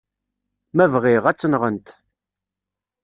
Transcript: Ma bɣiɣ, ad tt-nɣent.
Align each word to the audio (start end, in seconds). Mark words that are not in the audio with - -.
Ma 0.75 0.85
bɣiɣ, 0.93 1.23
ad 1.25 1.37
tt-nɣent. 1.37 1.87